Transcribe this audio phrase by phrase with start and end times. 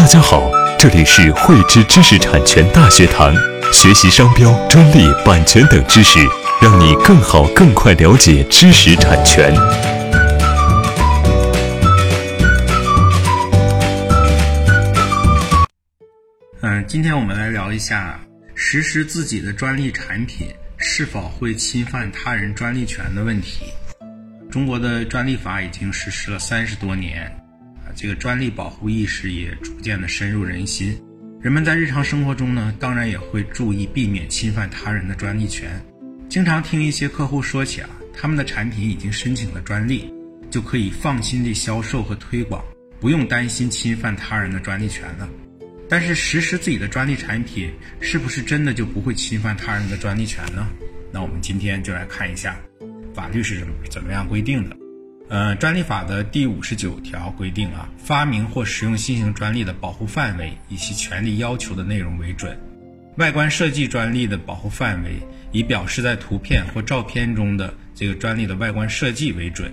[0.00, 3.34] 大家好，这里是汇知知识产权大学堂，
[3.70, 6.18] 学习商标、专利、版权等知识，
[6.58, 9.54] 让你更好、更快了解知识产权。
[16.62, 18.18] 嗯，今天我们来聊一下
[18.54, 20.48] 实施自己的专利产品
[20.78, 23.66] 是否会侵犯他人专利权的问题。
[24.50, 27.30] 中国的专利法已经实施了三十多年，
[27.94, 30.96] 这个专利保护意识也逐渐的深入人心。
[31.40, 35.70] 人们在日常生活中呢，当然也会注意避免侵犯他人的专利权。
[36.28, 40.12] 经常听一些客户说起啊，他们的产品已经申请了专利，
[40.50, 42.62] 就可以放心地销售和推广，
[43.00, 45.28] 不用担心侵犯他人的专利权了。
[45.88, 50.68] 但是实施自己的专利产品，是不是真的就不会侵犯他人的专利权呢？
[51.12, 52.56] 那我们今天就来看一下，
[53.12, 54.76] 法律是怎么怎么样规定的。
[55.30, 62.58] 呃，专利法的第五十九条规定啊，发明或使用新型专利的保护范围以其权利要求的内容为准。
[63.16, 65.20] 外观设计专利的保护范围
[65.52, 69.72] 以表示在图片或照片中的这个专利的外观设计为准。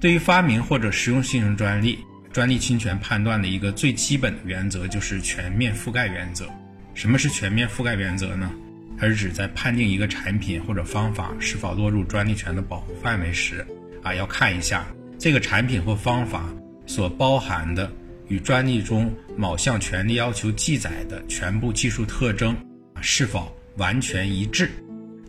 [0.00, 2.00] 对于发明或者实用新型专利，
[2.32, 6.48] 专利侵权判断的一个最基本的原则就是全面覆盖原则。
[6.94, 8.50] 什么是全面覆盖原则呢？
[8.98, 13.64] 它是指在判定一个产品或者方法是否落入专利权的保护范围时，
[14.02, 14.86] 啊，要看一下
[15.18, 16.48] 这个产品或方法
[16.86, 17.90] 所包含的
[18.28, 22.56] 与专利中某项权利要求记载的全部技术特征
[23.00, 24.70] 是否完全一致。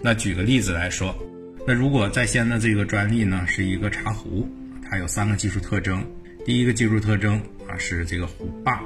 [0.01, 1.15] 那举个例子来说，
[1.67, 4.47] 那如果在先的这个专利呢是一个茶壶，
[4.89, 6.03] 它有三个技术特征。
[6.45, 8.81] 第一个技术特征啊是这个壶把，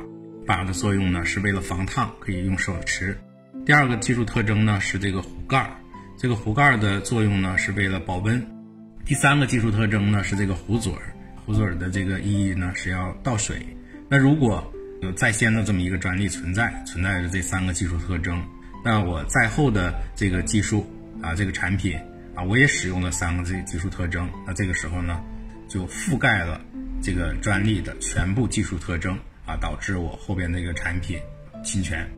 [0.46, 3.18] 把的作用呢是为了防烫，可以用手持。
[3.66, 5.70] 第二个技术特征呢是这个壶盖，
[6.18, 8.46] 这个壶盖的作用呢是为了保温。
[9.06, 11.14] 第三个技术特征呢是这个壶嘴儿，
[11.46, 13.58] 壶嘴儿的这个意义呢是要倒水。
[14.10, 14.64] 那如果
[15.02, 18.42] 有在先的这么一个专利存在，存在着这三个技术特征，
[18.84, 20.90] 那我在后的这个技术
[21.22, 22.00] 啊这个产品
[22.34, 25.22] 啊我也使用了三个这技术特征，那这个时候呢
[25.68, 26.62] 就覆盖了。
[27.02, 31.20] 这个专利的全部技术特征啊，导致我后边那个产品
[31.62, 32.10] 侵权。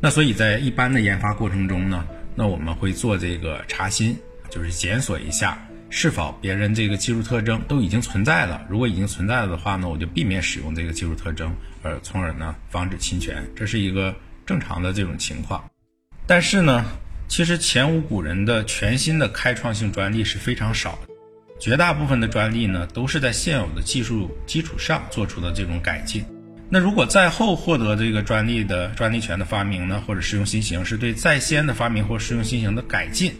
[0.00, 2.06] 那所以在一般的研发过程中呢，
[2.36, 4.16] 那我们会做这个查新，
[4.48, 5.58] 就是检索一下
[5.90, 8.64] 是否别人这个技术特征都已经存在了。
[8.68, 13.42] 如果已经存在了的话呢，我就避免使用这个技术特征，而从而呢防止侵权。
[13.56, 15.64] 这是一个正常的这种情况。
[16.26, 16.84] 但是呢，
[17.26, 21.08] 其实前无古人的全新的开创性专利是非常少的。
[21.58, 26.24] 绝大部分的专利呢，都是在现有的技术基础上做出的这种改进。
[26.70, 33.34] 那如果在后获得这个专利的专利权的发明呢，或者适用新型，是对在先的发明或适用新型的改进，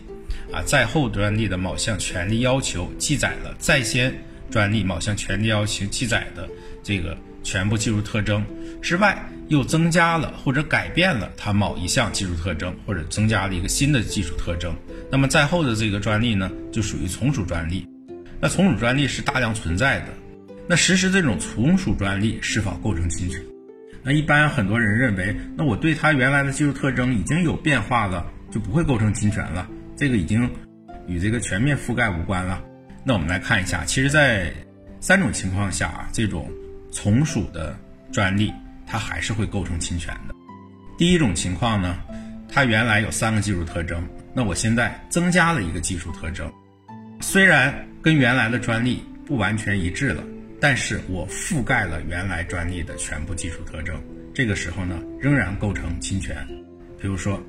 [0.52, 4.12] 啊，在后专利的某项权利要求记载了在先
[4.50, 6.48] 专利某项权利要求记载的
[6.82, 8.44] 这个全部技术特征
[8.80, 14.74] 之外，又增加了或者改变了它某一项技术特征，或者增加了一个新的技术特征，
[15.10, 17.86] 那么在后的这个专利呢，就属于从属专利。
[18.40, 20.06] 那从属专利是大量存在的，
[20.68, 23.42] 那实施这种从属专利是否构成侵权？
[24.04, 30.50] 那一般很多人认为，那我对它原来的技术特征已经有变化了，就不会构成侵权了，这个已经
[31.06, 32.64] 与这个全面覆盖无关了。
[33.04, 34.50] 那我们来看一下，其实，在
[35.00, 36.50] 三种情况下啊，这种
[36.90, 37.76] 从属的
[38.10, 38.50] 专利
[38.86, 40.34] 它还是会构成侵权的。
[40.96, 41.98] 第一种情况呢，
[42.48, 46.50] 它原来有三个技术特征，那我现在增加了一个技术特征，
[47.20, 47.84] 虽然。
[48.00, 50.22] 跟原来的专利不完全一致了，
[50.60, 54.00] 但是我覆盖了原来专利的全部技术特征，
[54.32, 56.46] 这个时候呢，仍然构成侵权。
[56.96, 57.42] 比如说，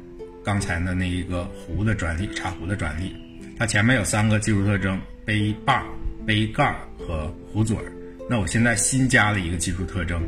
[0.49, 3.15] 刚才的那一个壶的专利，茶壶的专利，
[3.55, 5.85] 它前面有三个技术特征：杯把、
[6.25, 7.93] 杯盖和壶嘴儿。
[8.27, 10.23] 那我现在新加了一个技术特征，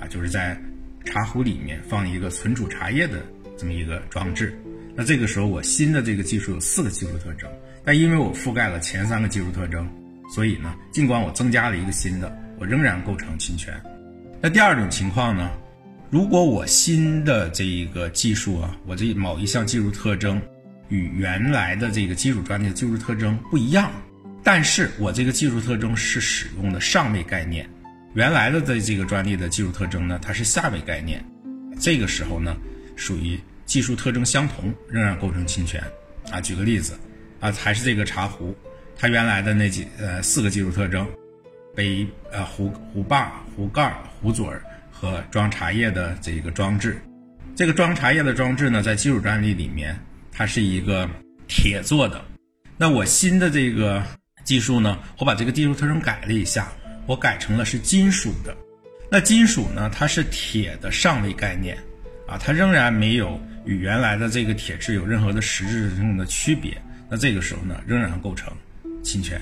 [0.00, 0.56] 啊，就是在
[1.04, 3.18] 茶壶里面放一个存储茶叶的
[3.58, 4.56] 这么一个装置。
[4.94, 7.50] 那这个时候，我新的这个技术有四个技术特征，
[7.84, 9.90] 但因为我覆盖了前三个技术特征，
[10.32, 13.74] 所以呢，尽管我增加了一个新的，我仍然构成侵权。
[14.40, 15.50] 那第二种情况呢，
[16.14, 20.40] 如果我新的这一个技术啊，我这某一项技术特征
[20.88, 23.90] 与原来的这个基础专利的技术特征不一样，
[24.44, 27.68] 但是我这个技术特征是使用的上位概念，
[28.14, 31.20] 原来的这这个专利的技术特征呢，它是下位概念，
[31.80, 32.56] 这个时候呢，
[32.94, 33.36] 属于。
[33.66, 35.82] 技术特征相同，仍然构成侵权，
[36.30, 36.92] 啊，举个例子，
[37.40, 38.54] 啊，还是这个茶壶，
[38.94, 41.08] 它原来的那几呃四个技术特征，
[41.74, 44.62] 杯呃壶壶把、壶盖、壶嘴儿。
[45.04, 46.98] 和装茶叶的这个装置，
[47.54, 49.94] 这个装茶叶的装置呢，在基础专利里面，
[50.32, 51.06] 它是一个
[51.46, 52.24] 铁做的，
[52.78, 54.02] 那我新的这个
[54.44, 56.72] 技术呢，我把这个技术特征改了一下，
[57.04, 58.56] 我改成了是金属的，
[59.10, 61.76] 那金属呢，它是铁的上位概念，
[62.26, 66.80] 啊，它仍然没有与原来的这个铁质有任何的实质性的区别。
[67.10, 68.50] 那这个时候呢，仍然构成
[69.02, 69.38] 侵权。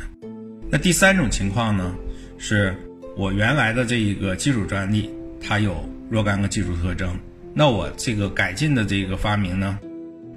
[0.69, 1.95] 那第三种情况呢，
[2.37, 2.75] 是
[3.17, 5.09] 我原来的这一个技术专利，
[5.43, 7.19] 它有若干个技术特征，
[7.53, 9.79] 那我这个改进的这个发明呢，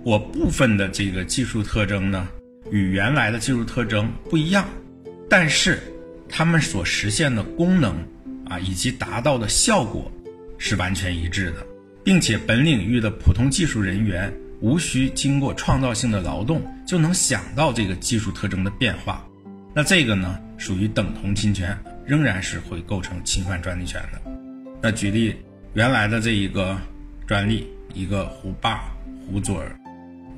[0.03, 2.27] 我部分的这个技术特征呢，
[2.71, 4.67] 与原来的技术特征不一样，
[5.29, 5.79] 但是
[6.27, 7.95] 它们所实现的功能
[8.47, 10.11] 啊，以及达到的效果
[10.57, 11.65] 是完全一致的，
[12.03, 14.33] 并且本领域的普通技术人员。
[14.61, 19.23] 无需经过创造性的劳动就能想到这个技术特征的变化，
[19.75, 24.34] 那这个呢属于等同侵权，仍然是会构成侵犯专利权的。
[24.85, 25.35] 那举例，
[25.73, 26.79] 原来的这一个
[27.25, 28.83] 专利，一个壶把、
[29.25, 29.75] 壶嘴儿、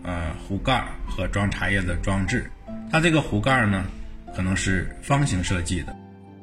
[0.04, 2.50] 呃壶盖和装茶叶的装置，
[2.90, 3.84] 它这个壶盖呢
[4.34, 5.94] 可能是方形设计的，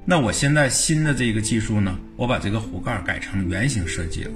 [0.04, 4.32] 那我现在新的这个技术呢，我把这个壶盖改成圆形设计了，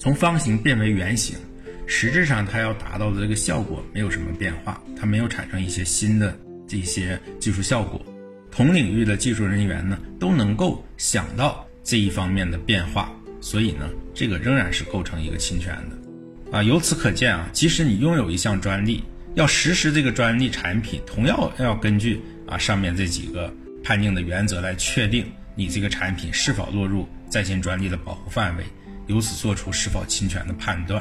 [0.00, 1.38] 从方形变为圆形。
[1.86, 6.36] 实质上，它要达到的这个效果没有什么变化，它没有产生一些新的
[6.66, 8.04] 这些技术效果。
[8.50, 16.58] 同领域的技术人员呢，都能够想到这一方面的变化，所以呢，这个仍然是构成一个侵权的。
[16.58, 19.04] 啊，由此可见啊，即使你拥有一项专利，
[19.36, 23.54] 要实施这个专利产品，同样要根据啊上面这几个
[23.84, 25.24] 判定的原则来确定
[25.54, 28.64] 你这个产品是否落入在线专利的保护范围，
[29.06, 31.00] 由此做出是否侵权的判断。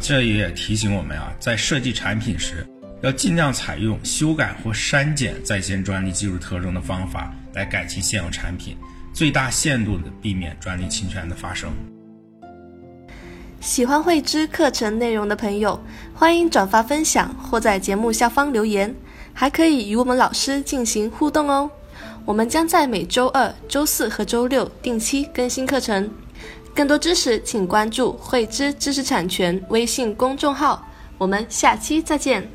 [0.00, 2.64] 这也提醒我们啊，在设计产品时，
[3.02, 8.76] 要尽量采用修改或删减在线专利技术特征的方法来改进现有产品，
[9.12, 11.70] 最大限度的避免专利侵权的发生。
[13.60, 15.80] 喜欢慧知课程内容的朋友，
[16.14, 18.92] 欢迎转发分享或在节目下方留言，
[19.32, 21.70] 还可以与我们老师进行互动哦。
[22.24, 26.10] 我们将在每周二、周四和周六定期更新课程。
[26.74, 30.88] 更多知识，请关注“慧知知识产权”微信公众号。
[31.18, 32.48] 我们下期再见。